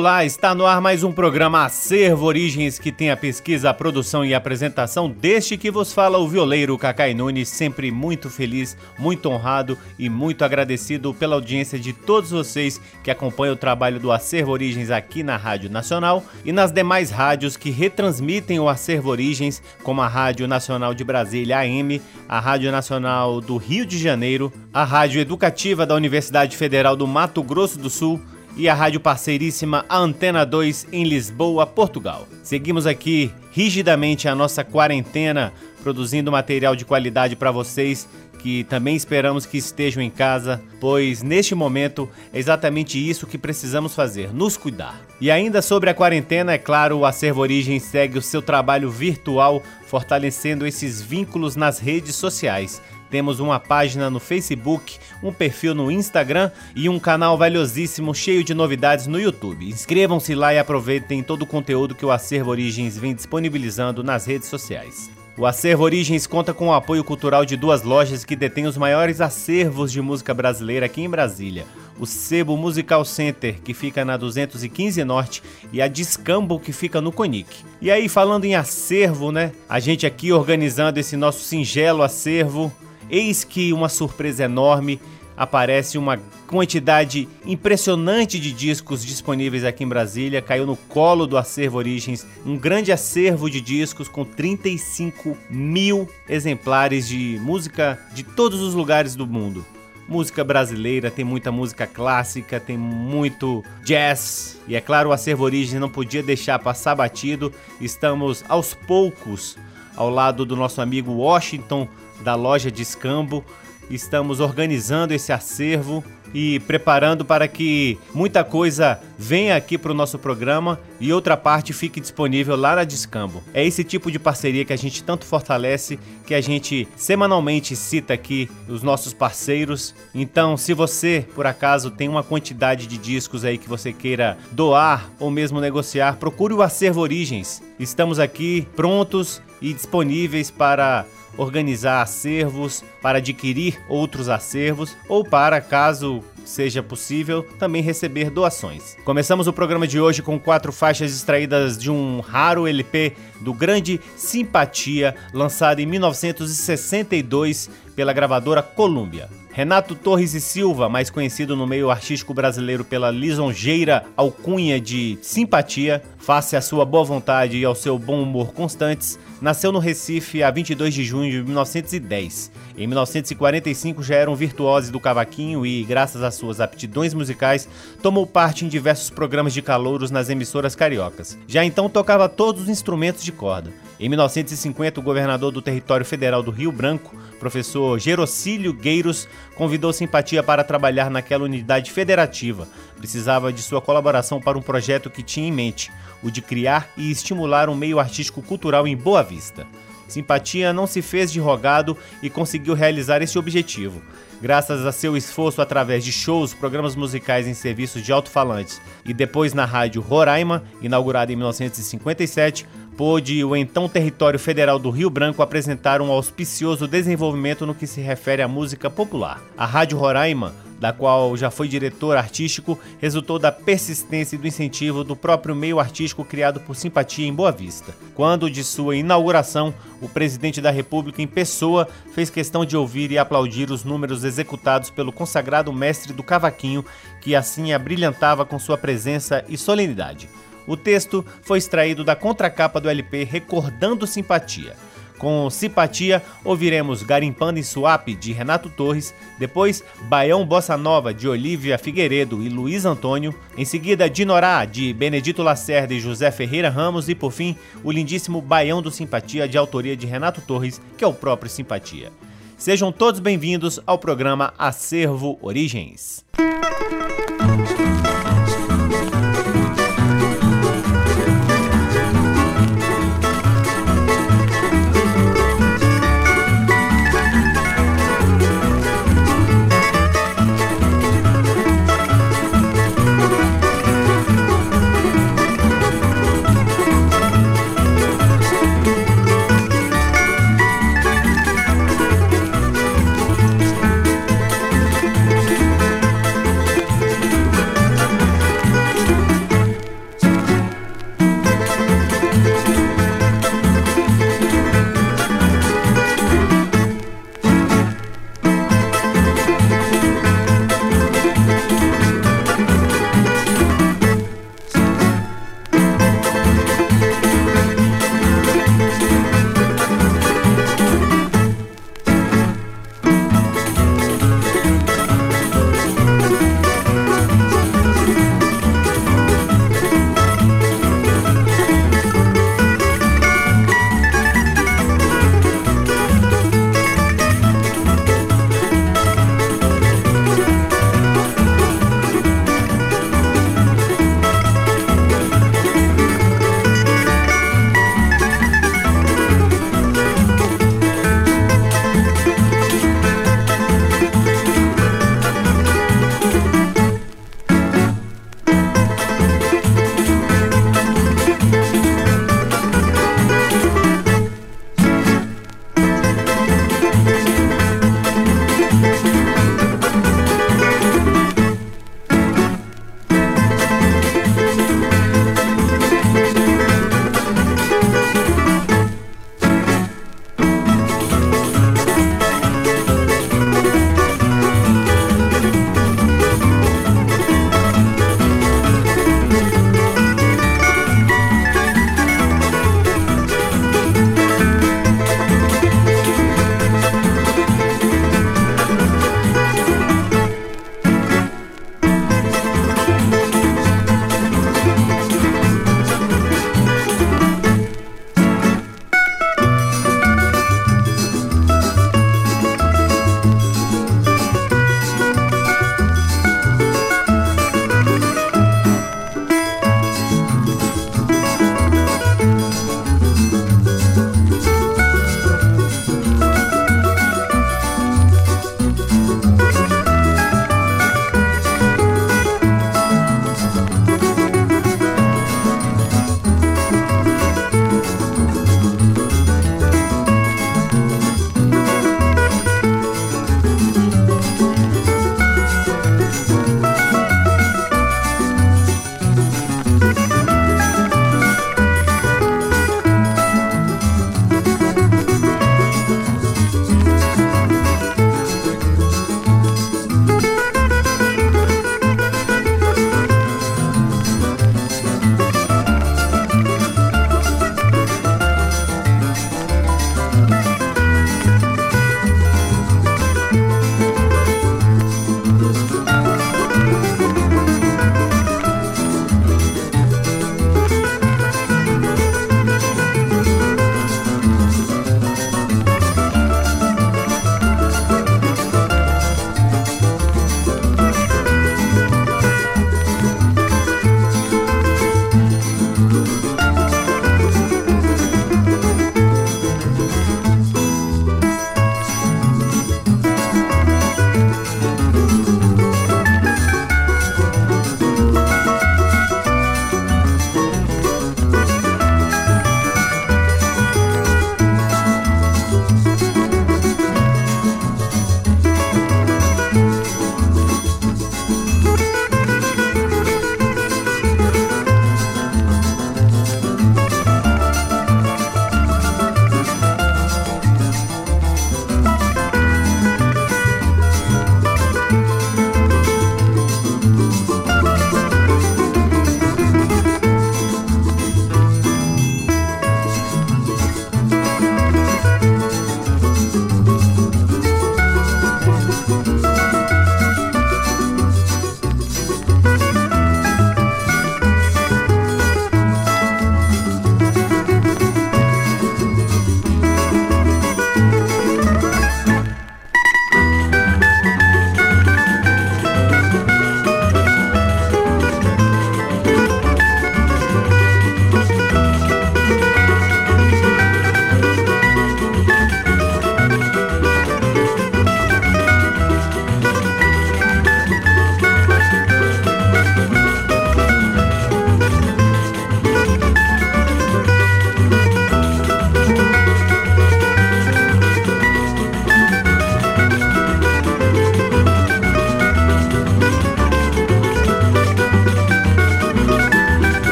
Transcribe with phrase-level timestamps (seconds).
[0.00, 4.24] Olá, está no ar mais um programa Acervo Origens que tem a pesquisa, a produção
[4.24, 9.28] e a apresentação deste que vos fala o violeiro Cacai Nunes, sempre muito feliz, muito
[9.28, 14.52] honrado e muito agradecido pela audiência de todos vocês que acompanham o trabalho do Acervo
[14.52, 20.00] Origens aqui na Rádio Nacional e nas demais rádios que retransmitem o Acervo Origens, como
[20.00, 25.20] a Rádio Nacional de Brasília AM, a Rádio Nacional do Rio de Janeiro, a Rádio
[25.20, 28.18] Educativa da Universidade Federal do Mato Grosso do Sul
[28.56, 32.26] e a rádio parceiríssima Antena 2 em Lisboa, Portugal.
[32.42, 38.08] Seguimos aqui rigidamente a nossa quarentena, produzindo material de qualidade para vocês
[38.40, 43.94] que também esperamos que estejam em casa, pois neste momento é exatamente isso que precisamos
[43.94, 45.00] fazer, nos cuidar.
[45.20, 49.62] E ainda sobre a quarentena, é claro, o Acervo Origem segue o seu trabalho virtual,
[49.86, 52.80] fortalecendo esses vínculos nas redes sociais.
[53.10, 58.54] Temos uma página no Facebook, um perfil no Instagram e um canal valiosíssimo cheio de
[58.54, 59.68] novidades no YouTube.
[59.68, 64.48] Inscrevam-se lá e aproveitem todo o conteúdo que o Acervo Origens vem disponibilizando nas redes
[64.48, 65.10] sociais.
[65.36, 69.20] O Acervo Origens conta com o apoio cultural de duas lojas que detêm os maiores
[69.20, 71.64] acervos de música brasileira aqui em Brasília.
[71.98, 75.42] O Sebo Musical Center, que fica na 215 Norte,
[75.72, 77.64] e a Discambo, que fica no Conic.
[77.80, 79.52] E aí, falando em acervo, né?
[79.68, 82.72] A gente aqui organizando esse nosso singelo acervo
[83.10, 85.00] Eis que uma surpresa enorme
[85.40, 90.42] aparece uma quantidade impressionante de discos disponíveis aqui em Brasília.
[90.42, 97.08] Caiu no colo do Acervo Origens um grande acervo de discos com 35 mil exemplares
[97.08, 99.64] de música de todos os lugares do mundo.
[100.06, 104.60] Música brasileira, tem muita música clássica, tem muito jazz.
[104.68, 107.50] E é claro, o Acervo Origens não podia deixar passar batido.
[107.80, 109.56] Estamos aos poucos
[109.96, 111.88] ao lado do nosso amigo Washington
[112.22, 113.44] da loja de escambo.
[113.90, 120.18] Estamos organizando esse acervo e preparando para que muita coisa venha aqui para o nosso
[120.18, 123.42] programa e outra parte fique disponível lá na Discambo.
[123.52, 128.14] É esse tipo de parceria que a gente tanto fortalece, que a gente semanalmente cita
[128.14, 129.94] aqui os nossos parceiros.
[130.14, 135.10] Então, se você por acaso tem uma quantidade de discos aí que você queira doar
[135.18, 137.62] ou mesmo negociar, procure o Acervo Origens.
[137.78, 141.06] Estamos aqui prontos e disponíveis para
[141.36, 148.96] organizar acervos, para adquirir outros acervos ou para, caso seja possível, também receber doações.
[149.04, 154.00] Começamos o programa de hoje com quatro faixas extraídas de um raro LP do grande
[154.16, 159.28] Simpatia, lançado em 1962 pela gravadora Columbia.
[159.52, 166.02] Renato Torres e Silva, mais conhecido no meio artístico brasileiro pela lisonjeira alcunha de Simpatia,
[166.18, 170.50] face à sua boa vontade e ao seu bom humor constantes, nasceu no Recife a
[170.50, 172.50] 22 de junho de 1910.
[172.76, 177.68] Em 1945 já era um virtuose do cavaquinho e, graças às suas aptidões musicais,
[178.02, 181.38] tomou parte em diversos programas de calouros nas emissoras cariocas.
[181.46, 183.72] Já então tocava todos os instrumentos de corda.
[183.98, 190.42] Em 1950, o governador do território federal do Rio Branco, professor Gerocílio Gueiros, convidou Simpatia
[190.42, 192.66] para trabalhar naquela unidade federativa.
[192.96, 195.92] Precisava de sua colaboração para um projeto que tinha em mente,
[196.22, 199.64] o de criar e estimular um meio artístico cultural em Boa Vista.
[200.08, 204.02] Simpatia não se fez de rogado e conseguiu realizar esse objetivo.
[204.42, 209.54] Graças a seu esforço através de shows, programas musicais em serviços de alto-falantes e depois
[209.54, 216.00] na rádio Roraima, inaugurada em 1957, pôde o então território federal do Rio Branco apresentar
[216.00, 219.42] um auspicioso desenvolvimento no que se refere à música popular.
[219.56, 225.04] A Rádio Roraima da qual já foi diretor artístico, resultou da persistência e do incentivo
[225.04, 227.94] do próprio meio artístico criado por Simpatia em Boa Vista.
[228.14, 233.18] Quando de sua inauguração, o presidente da República em pessoa fez questão de ouvir e
[233.18, 236.82] aplaudir os números executados pelo consagrado mestre do cavaquinho,
[237.20, 240.30] que assim abrilhantava com sua presença e solenidade.
[240.70, 244.76] O texto foi extraído da contracapa do LP Recordando Simpatia.
[245.18, 251.76] Com simpatia, ouviremos Garimpando em Suape, de Renato Torres, depois Baião Bossa Nova, de Olivia
[251.76, 257.16] Figueiredo e Luiz Antônio, em seguida Dinorá, de Benedito Lacerda e José Ferreira Ramos, e
[257.16, 261.12] por fim, o lindíssimo Baião do Simpatia, de autoria de Renato Torres, que é o
[261.12, 262.12] próprio Simpatia.
[262.56, 266.24] Sejam todos bem-vindos ao programa Acervo Origens.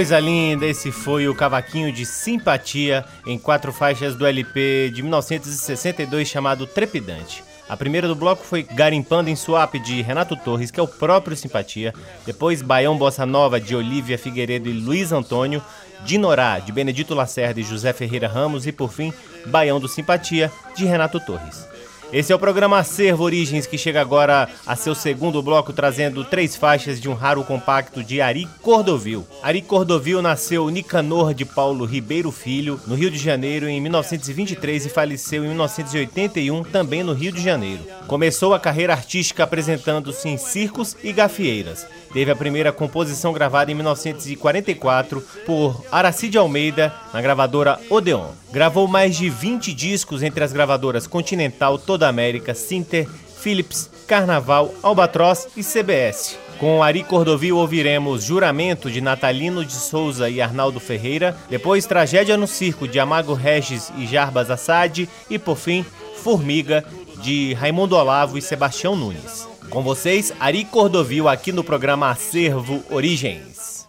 [0.00, 0.64] Coisa linda!
[0.64, 7.44] Esse foi o Cavaquinho de Simpatia em quatro faixas do LP de 1962 chamado Trepidante.
[7.68, 11.36] A primeira do bloco foi Garimpando em Suape de Renato Torres, que é o próprio
[11.36, 11.92] Simpatia.
[12.24, 15.62] Depois Baião Bossa Nova de Olivia Figueiredo e Luiz Antônio.
[16.02, 18.66] Dinorá de Benedito Lacerda e José Ferreira Ramos.
[18.66, 19.12] E por fim,
[19.48, 21.69] Baião do Simpatia de Renato Torres.
[22.12, 26.56] Esse é o programa Acervo Origens, que chega agora a seu segundo bloco, trazendo três
[26.56, 29.24] faixas de um raro compacto de Ari Cordovil.
[29.40, 34.88] Ari Cordovil nasceu Nicanor de Paulo Ribeiro Filho, no Rio de Janeiro, em 1923 e
[34.88, 37.84] faleceu em 1981, também no Rio de Janeiro.
[38.08, 41.86] Começou a carreira artística apresentando-se em circos e gafieiras.
[42.12, 48.30] Teve a primeira composição gravada em 1944 por Aracide Almeida na gravadora Odeon.
[48.52, 53.08] Gravou mais de 20 discos entre as gravadoras Continental, Toda América, Sinter,
[53.40, 56.36] Philips, Carnaval, Albatroz e CBS.
[56.58, 62.46] Com Ari Cordovil ouviremos Juramento de Natalino de Souza e Arnaldo Ferreira, depois Tragédia no
[62.46, 65.86] Circo de Amago Regis e Jarbas Assad e por fim
[66.16, 66.84] Formiga
[67.22, 69.49] de Raimundo Olavo e Sebastião Nunes.
[69.70, 73.88] Com vocês, Ari Cordovil aqui no programa Acervo Origens.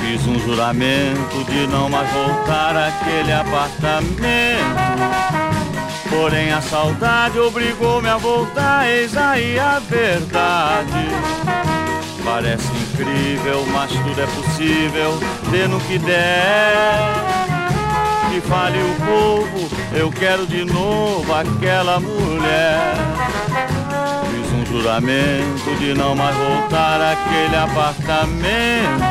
[0.00, 4.08] Fiz um juramento de não mais voltar àquele apartamento.
[6.08, 11.08] Porém a saudade obrigou-me a voltar, eis aí a verdade.
[12.24, 15.18] Parece incrível, mas tudo é possível,
[15.50, 16.98] dê no que der.
[18.30, 22.94] Que fale o povo, eu quero de novo aquela mulher.
[24.30, 29.08] Fiz um juramento de não mais voltar àquele apartamento.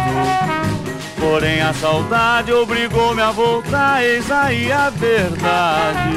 [1.20, 6.16] Porém a saudade obrigou-me a voltar, eis aí a verdade.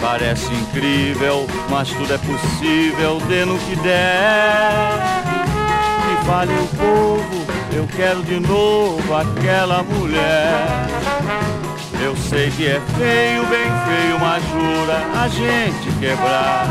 [0.00, 5.29] Parece incrível, mas tudo é possível, dê no que der
[6.30, 10.86] fale o povo, eu quero de novo aquela mulher.
[12.00, 16.68] Eu sei que é feio, bem feio, mas jura a gente quebrar.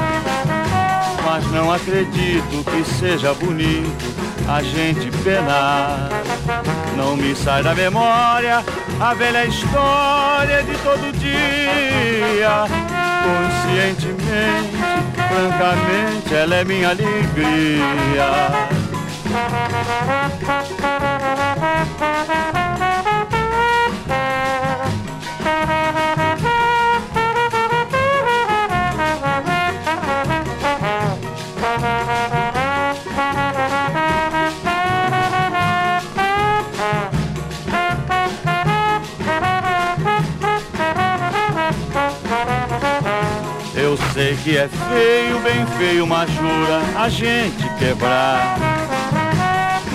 [1.25, 4.05] Mas não acredito que seja bonito
[4.47, 6.09] a gente penar.
[6.95, 8.63] Não me sai da memória
[9.01, 12.63] a velha história de todo dia.
[13.27, 14.77] Conscientemente,
[15.27, 18.78] francamente, ela é minha alegria.
[43.75, 48.78] Eu sei que é feio, bem feio, mas jura a gente quebrar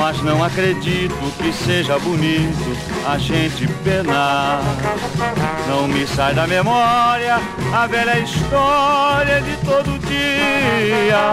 [0.05, 2.77] mas não acredito que seja bonito
[3.09, 4.61] a gente penar.
[5.67, 7.41] Não me sai da memória
[7.73, 11.31] a velha história de todo dia.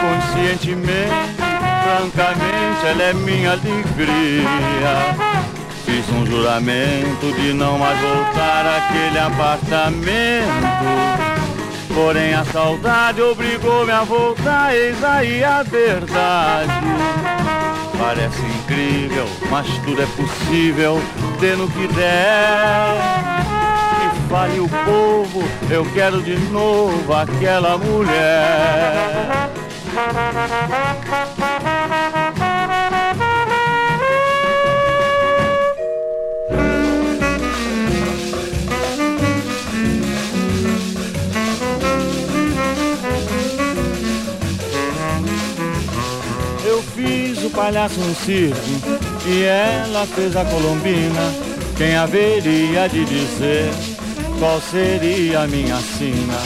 [0.00, 1.12] Conscientemente,
[1.84, 4.94] francamente, ela é minha alegria.
[5.84, 10.48] Fiz um juramento de não mais voltar àquele apartamento.
[11.94, 16.72] Porém a saudade obrigou-me a voltar, eis aí a verdade.
[17.98, 21.02] Parece incrível, mas tudo é possível,
[21.56, 22.94] no que der.
[23.98, 29.50] Que fale o povo, eu quero de novo aquela mulher.
[47.58, 48.56] Palhaço no circo
[49.26, 51.34] e ela fez a colombina.
[51.76, 53.68] Quem haveria de dizer
[54.38, 56.38] qual seria a minha sina?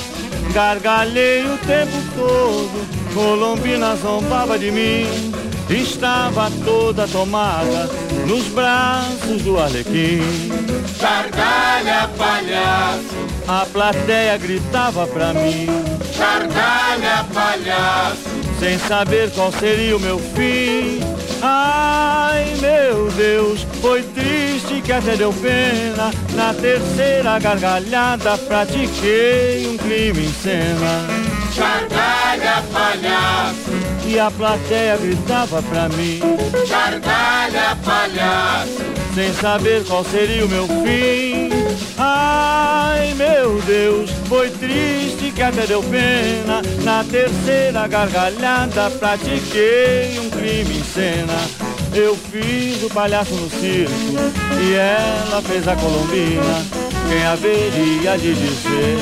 [0.55, 5.07] Gargalhei o tempo todo, colombina zombava de mim.
[5.69, 7.91] Estava toda tomada
[8.27, 10.23] nos braços do arlequim.
[10.99, 13.23] Gargalha, palhaço!
[13.47, 15.67] A plateia gritava pra mim.
[16.19, 18.32] Gargalha, palhaço!
[18.63, 21.01] Sem saber qual seria o meu fim.
[21.43, 26.13] Ai meu Deus, foi triste que até deu pena.
[26.37, 31.09] Na terceira gargalhada pratiquei um crime em cena.
[31.57, 33.73] Gargalha, palhaço.
[34.07, 36.21] E a plateia gritava pra mim:
[36.69, 38.79] Gargalha, palhaço.
[39.13, 41.62] Sem saber qual seria o meu fim.
[41.99, 46.63] Ai meu Deus, foi triste que até deu pena.
[46.85, 51.35] Na terceira gargalhada pratiquei um crime em cena.
[51.95, 53.93] Eu fiz o palhaço no circo
[54.63, 56.65] e ela fez a colombina.
[57.09, 58.99] Quem haveria de dizer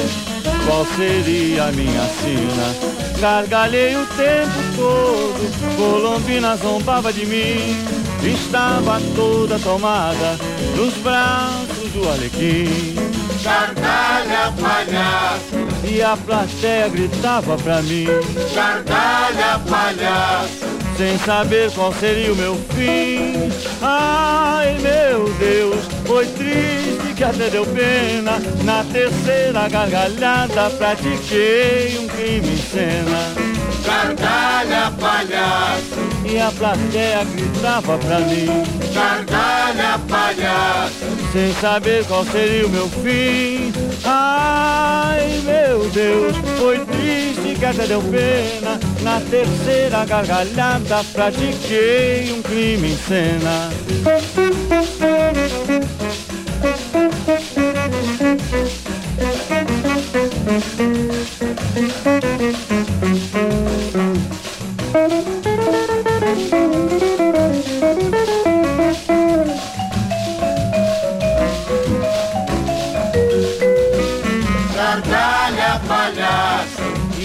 [0.67, 3.01] qual seria a minha sina?
[3.21, 7.77] Gargalhei o tempo todo, Colombina zombava de mim.
[8.23, 10.39] Estava toda tomada
[10.77, 12.95] nos braços do Alequim.
[13.43, 15.71] Gargalha, palhaço.
[15.85, 18.07] E a plateia gritava pra mim.
[18.55, 20.71] Gargalha, palhaço.
[20.97, 23.51] Sem saber qual seria o meu fim.
[23.81, 28.39] Ai meu Deus, foi triste que até deu pena.
[28.65, 33.50] Na terceira gargalhada pratiquei um crime em cena.
[33.91, 36.11] Gargalha, palhaço.
[36.25, 38.47] E a plateia gritava pra mim.
[38.95, 40.95] Gargalha, palhaço.
[41.33, 43.73] Sem saber qual seria o meu fim.
[44.05, 48.79] Ai meu Deus, foi triste que até deu pena.
[49.03, 53.71] Na terceira gargalhada pratiquei um crime em cena.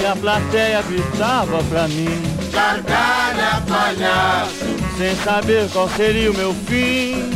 [0.06, 2.22] A plateia gritava pra mim.
[2.52, 4.66] Gargalha, palhaço.
[4.98, 7.30] sem saber qual seria o meu fim.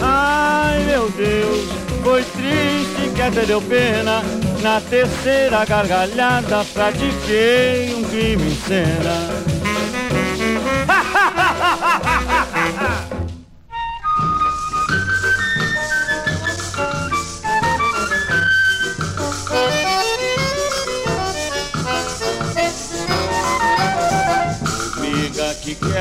[0.00, 1.68] Ai meu Deus,
[2.02, 4.22] foi triste que até deu pena.
[4.62, 9.37] Na terceira gargalhada pratiquei um crime em cena.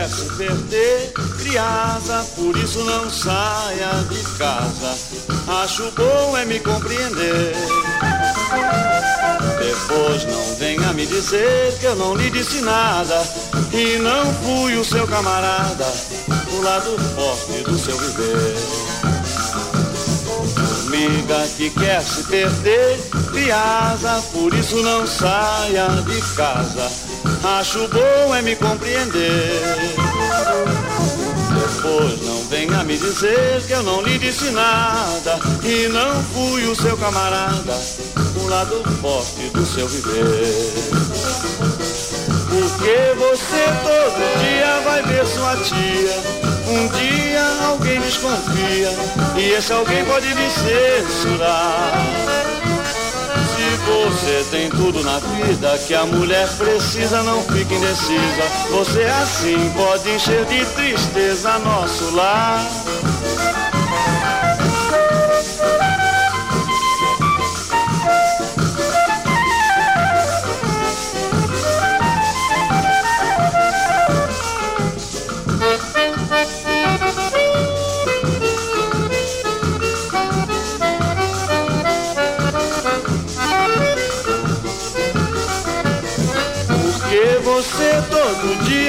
[0.08, 4.98] Amiga que quer se perder, criada, por isso não saia de casa.
[5.64, 7.54] Acho bom é me compreender.
[9.60, 13.22] Depois não venha me dizer que eu não lhe disse nada
[13.74, 15.86] e não fui o seu camarada,
[16.54, 18.56] o lado forte do seu viver.
[20.88, 22.98] Amiga que quer se perder,
[23.32, 27.07] criada, por isso não saia de casa.
[27.44, 29.62] Acho bom é me compreender.
[31.54, 36.76] Depois não venha me dizer que eu não lhe disse nada e não fui o
[36.76, 37.80] seu camarada,
[38.36, 40.74] o lado forte do seu viver.
[42.50, 46.48] Porque você todo dia vai ver sua tia.
[46.68, 48.92] Um dia alguém desconfia
[49.38, 52.47] e esse alguém pode lhe censurar.
[53.88, 58.44] Você tem tudo na vida que a mulher precisa, não fique indecisa.
[58.72, 62.68] Você assim pode encher de tristeza nosso lar.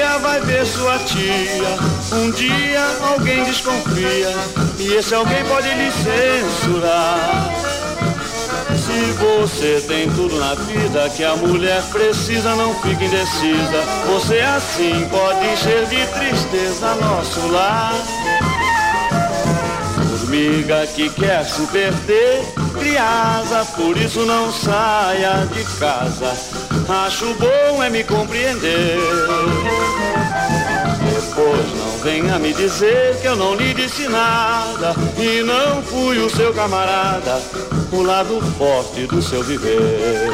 [0.09, 1.77] Dia vai ver sua tia.
[2.13, 4.33] Um dia alguém desconfia
[4.79, 7.51] e esse alguém pode lhe censurar.
[8.75, 13.83] Se você tem tudo na vida que a mulher precisa, não fique indecisa.
[14.07, 17.93] Você assim pode encher de tristeza nosso lar.
[20.09, 22.41] Formiga que quer se perder,
[22.79, 26.58] criada, por isso não saia de casa.
[26.89, 28.97] Acho bom é me compreender.
[31.13, 36.27] Depois não venha me dizer que eu não lhe disse nada e não fui o
[36.31, 37.39] seu camarada,
[37.91, 40.29] o lado forte do seu viver.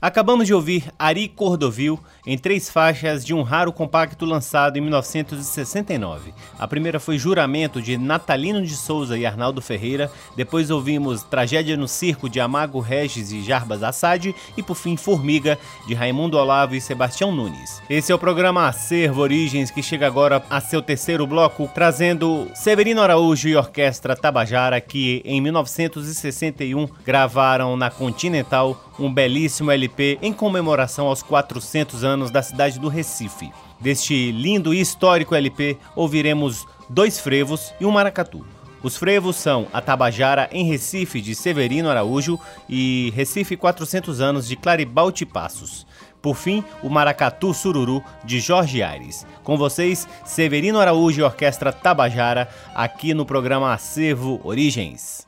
[0.00, 6.34] Acabamos de ouvir Ari Cordovil em três faixas de um raro compacto lançado em 1969.
[6.58, 11.88] A primeira foi Juramento de Natalino de Souza e Arnaldo Ferreira, depois ouvimos Tragédia no
[11.88, 16.82] Circo de Amago Regis e Jarbas Assad e por fim Formiga de Raimundo Olavo e
[16.82, 17.80] Sebastião Nunes.
[17.88, 23.00] Esse é o programa Acervo Origens que chega agora a seu terceiro bloco, trazendo Severino
[23.00, 31.06] Araújo e Orquestra Tabajara que em 1961 gravaram na Continental um belíssimo LP em comemoração
[31.06, 33.52] aos 400 anos da cidade do Recife.
[33.80, 38.44] Deste lindo e histórico LP, ouviremos dois frevos e um maracatu.
[38.82, 44.56] Os frevos são A Tabajara em Recife, de Severino Araújo, e Recife 400 anos, de
[44.56, 45.86] Claribalti Passos.
[46.22, 49.26] Por fim, o Maracatu Sururu, de Jorge Aires.
[49.42, 55.26] Com vocês, Severino Araújo e Orquestra Tabajara, aqui no programa Acervo Origens.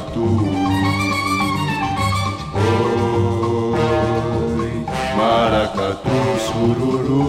[0.00, 0.26] Maracatu.
[4.56, 4.72] Oi,
[5.16, 7.24] maracatu sururu.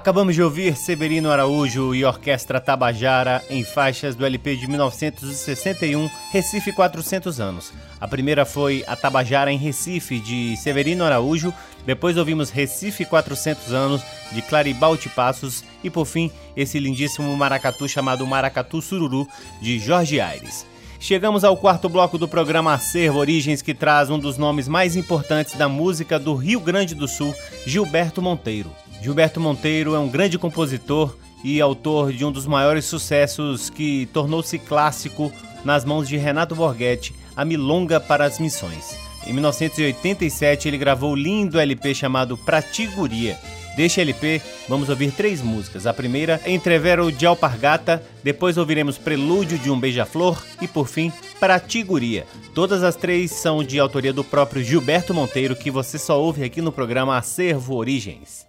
[0.00, 6.72] Acabamos de ouvir Severino Araújo e Orquestra Tabajara em faixas do LP de 1961, Recife
[6.72, 7.70] 400 anos.
[8.00, 11.52] A primeira foi a Tabajara em Recife, de Severino Araújo,
[11.84, 14.00] depois ouvimos Recife 400 anos,
[14.32, 19.28] de Claribalti Passos, e por fim, esse lindíssimo maracatu chamado Maracatu Sururu,
[19.60, 20.66] de Jorge Aires.
[20.98, 25.56] Chegamos ao quarto bloco do programa Acervo Origens, que traz um dos nomes mais importantes
[25.56, 27.34] da música do Rio Grande do Sul,
[27.66, 28.72] Gilberto Monteiro.
[29.00, 34.58] Gilberto Monteiro é um grande compositor e autor de um dos maiores sucessos que tornou-se
[34.58, 35.32] clássico
[35.64, 38.98] nas mãos de Renato Borghetti, A Milonga para as Missões.
[39.26, 43.38] Em 1987 ele gravou lindo LP chamado Pratiguria.
[43.80, 45.86] Deste LP, vamos ouvir três músicas.
[45.86, 52.26] A primeira, Entrevero de Alpargata, depois ouviremos Prelúdio de um Beija-Flor e, por fim, Pratiguria.
[52.54, 56.60] Todas as três são de autoria do próprio Gilberto Monteiro, que você só ouve aqui
[56.60, 58.46] no programa Acervo Origens.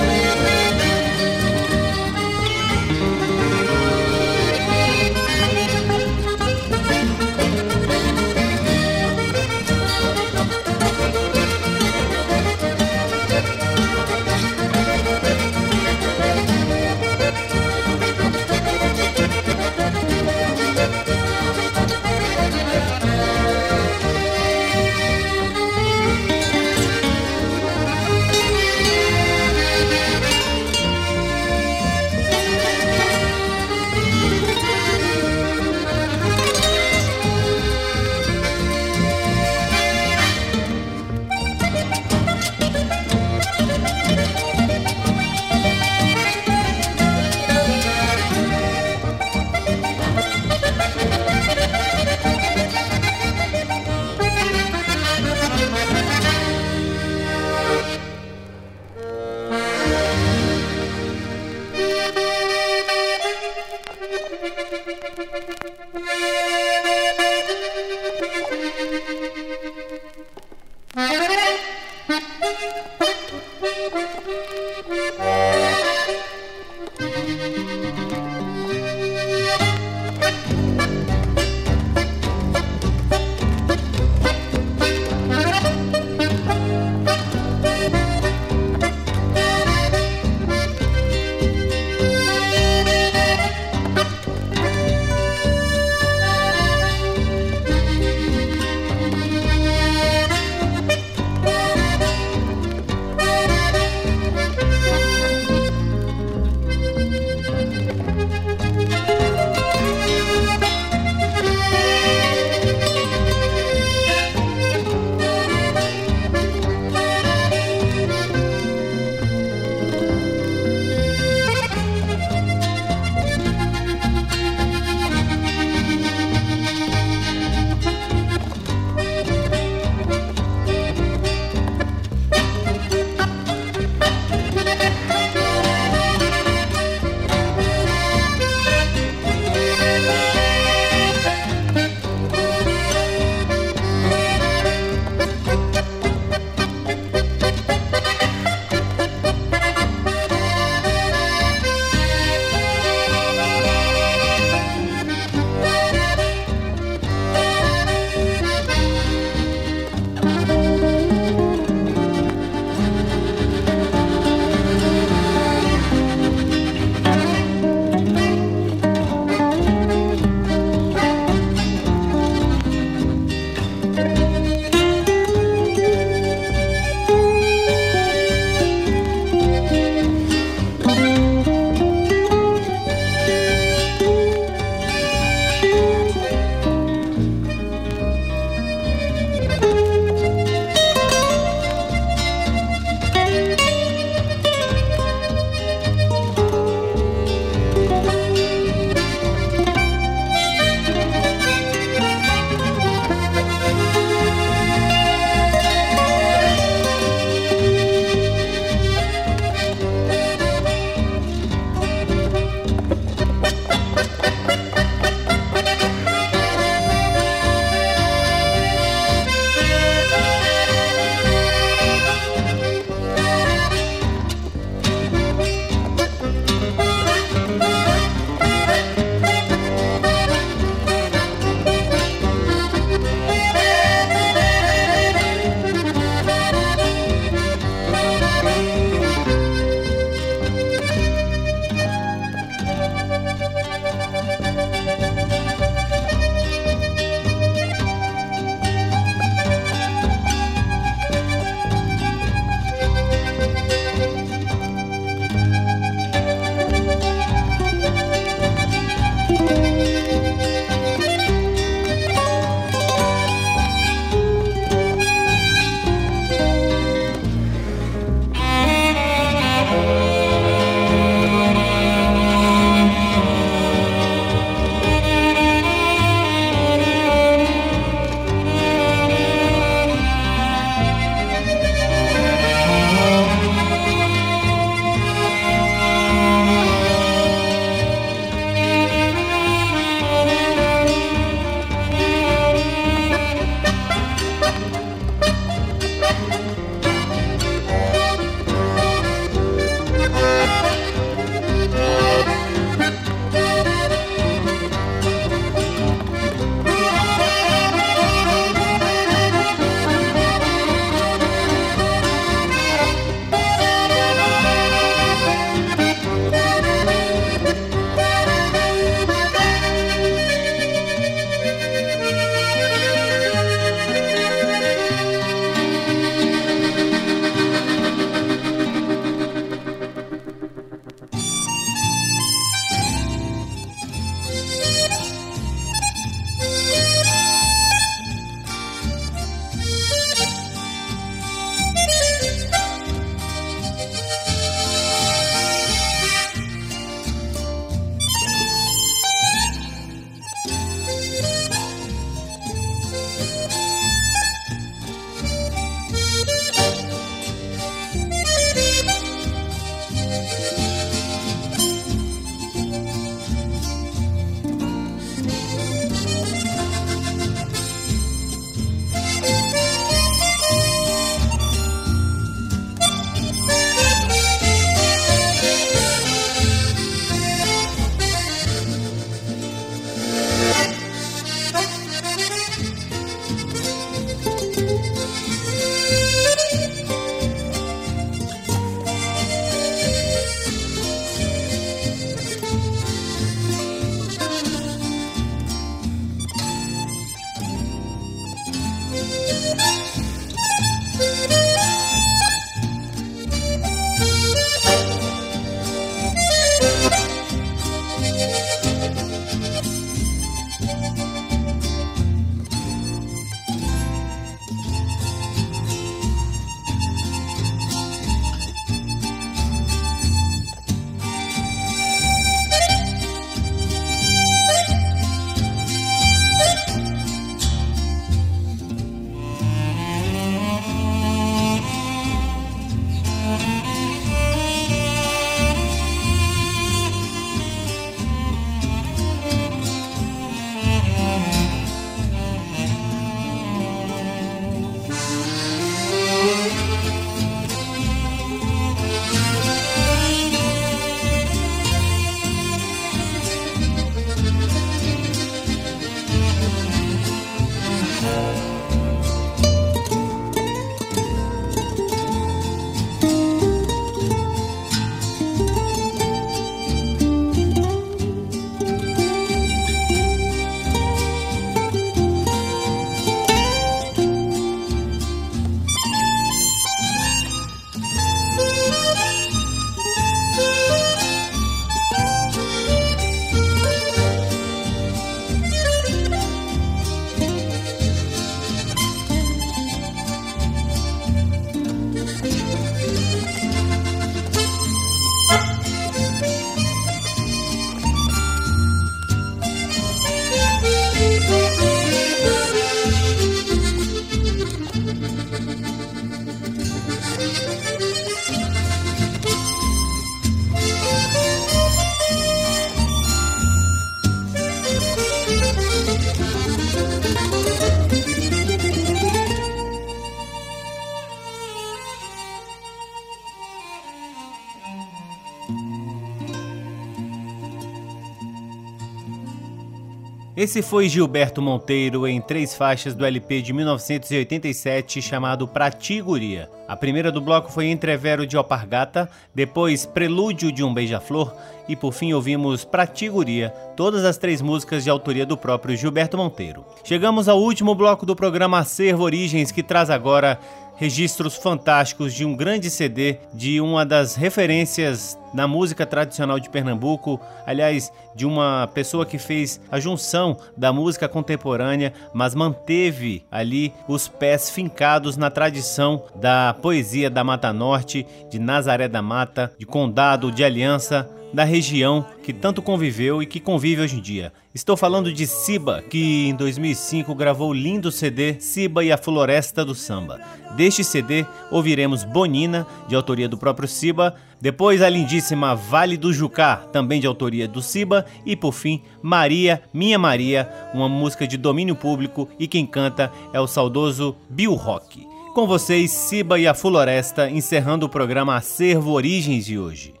[530.41, 536.49] Esse foi Gilberto Monteiro em três faixas do LP de 1987 chamado Pratiguria.
[536.67, 541.31] A primeira do bloco foi Entrevero de Alpargata, depois Prelúdio de um Beija-Flor
[541.69, 546.65] e por fim ouvimos Pratiguria, todas as três músicas de autoria do próprio Gilberto Monteiro.
[546.83, 550.39] Chegamos ao último bloco do programa Acervo Origens que traz agora
[550.81, 557.21] registros fantásticos de um grande CD de uma das referências na música tradicional de Pernambuco,
[557.45, 564.07] aliás, de uma pessoa que fez a junção da música contemporânea, mas manteve ali os
[564.07, 570.31] pés fincados na tradição da poesia da Mata Norte, de Nazaré da Mata, de Condado
[570.31, 574.33] de Aliança, da região que tanto conviveu e que convive hoje em dia.
[574.53, 579.63] Estou falando de Siba, que em 2005 gravou o lindo CD Siba e a Floresta
[579.63, 580.19] do Samba.
[580.55, 586.57] Deste CD ouviremos Bonina, de autoria do próprio Siba, depois a lindíssima Vale do Jucá,
[586.73, 591.75] também de autoria do Siba, e por fim Maria, Minha Maria, uma música de domínio
[591.75, 595.07] público e quem canta é o saudoso Bill Rock.
[595.33, 600.00] Com vocês, Siba e a Floresta, encerrando o programa Acervo Origens de hoje.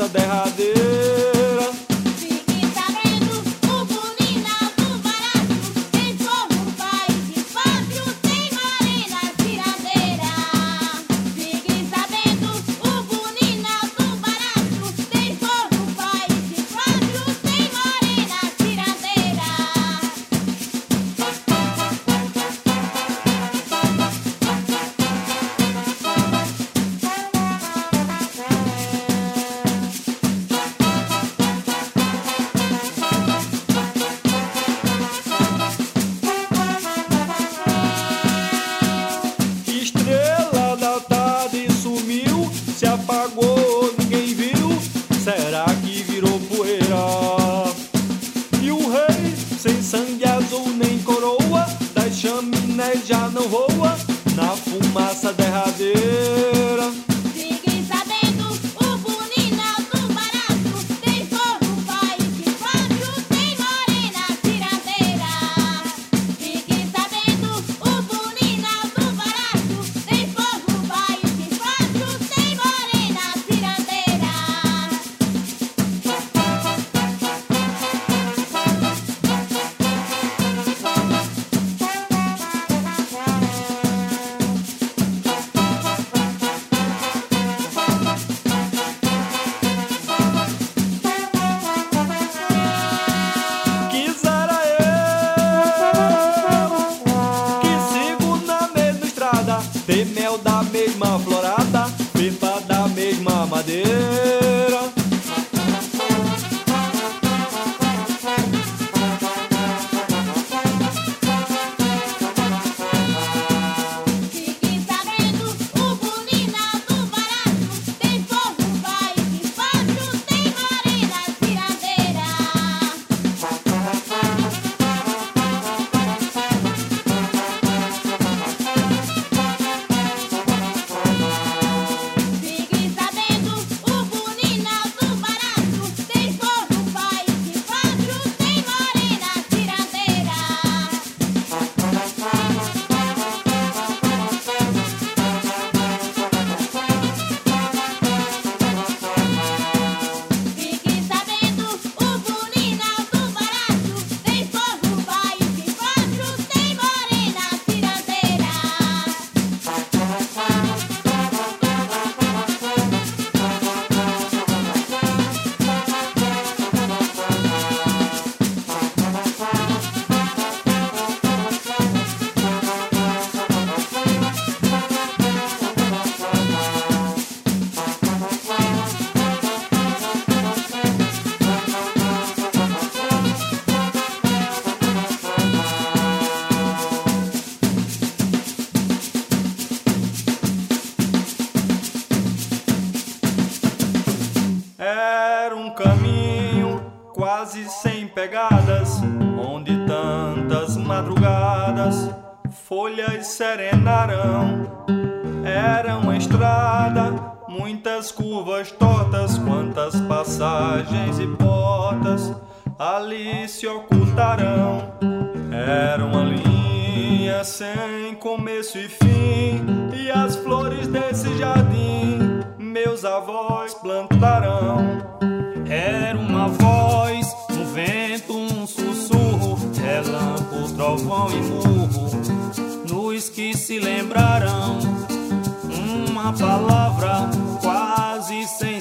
[0.00, 0.71] Derradeira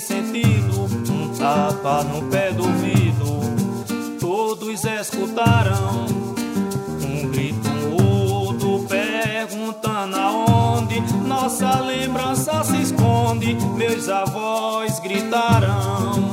[0.02, 6.06] sentido, um tapa no pé do ouvido, todos escutarão.
[7.02, 16.31] Um grito, um outro perguntando aonde nossa lembrança se esconde, meus avós gritarão.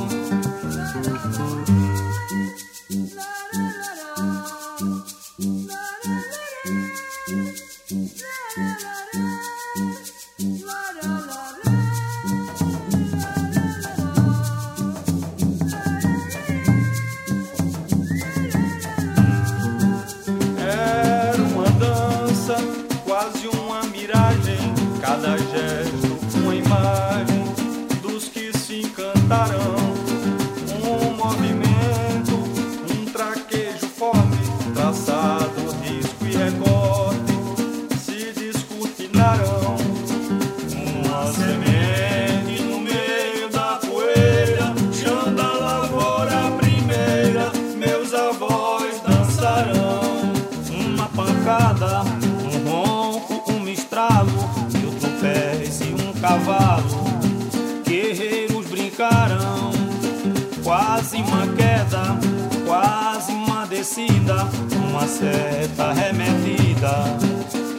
[65.19, 67.19] Seta remetida.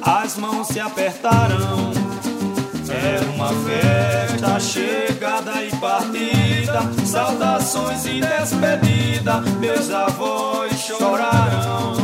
[0.01, 1.91] As mãos se apertarão.
[2.89, 9.41] Era uma festa, chegada e partida, saudações e despedida.
[9.59, 11.99] Meus avós chorarão.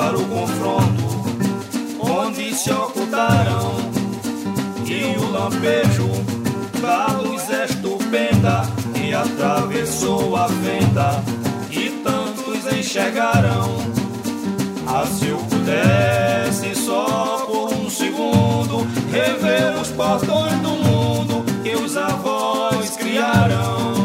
[0.00, 1.04] Para o confronto,
[2.00, 3.74] onde se ocultarão.
[4.86, 6.08] E o lampejo
[6.80, 8.62] da luz estupenda
[8.94, 11.22] que atravessou a venda,
[11.70, 13.76] e tantos enxergarão.
[14.86, 21.96] Ah, se eu pudesse só por um segundo rever os portões do mundo que os
[21.96, 23.99] avós criarão.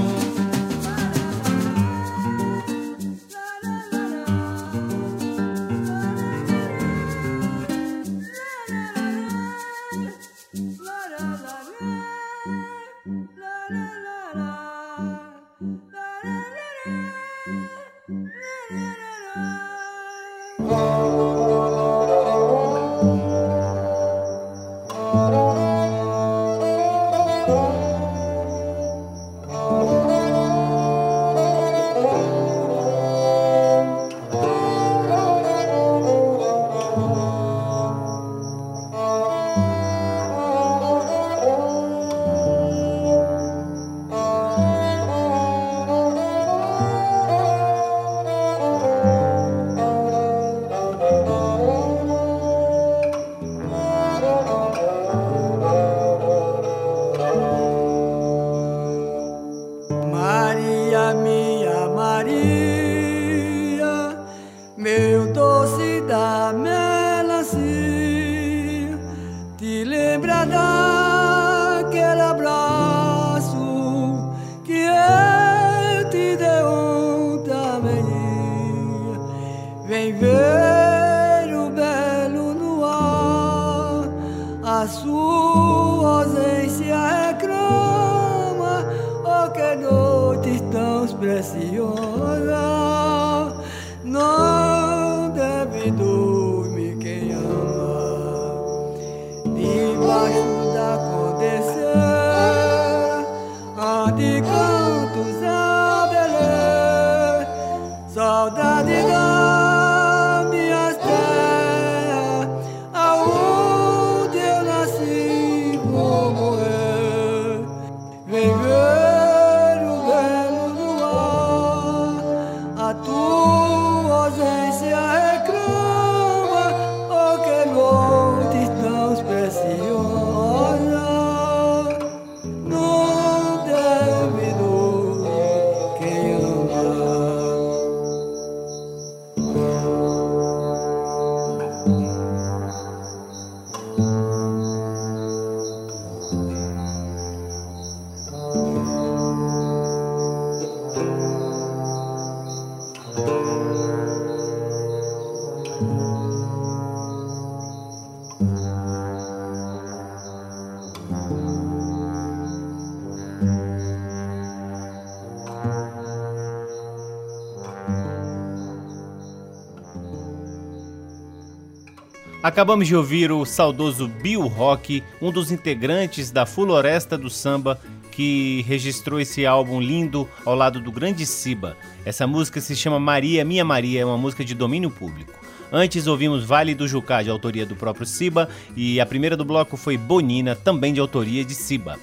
[172.56, 177.78] Acabamos de ouvir o saudoso Bill Rock, um dos integrantes da Floresta do Samba,
[178.10, 181.76] que registrou esse álbum lindo ao lado do Grande Siba.
[182.06, 185.34] Essa música se chama Maria Minha Maria, é uma música de domínio público.
[185.70, 189.76] Antes ouvimos Vale do Jucá, de autoria do próprio Siba, e a primeira do bloco
[189.76, 192.00] foi Bonina, também de autoria de Siba.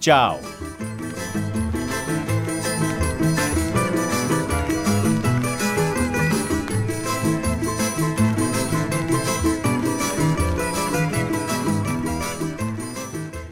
[0.00, 0.40] Tchau!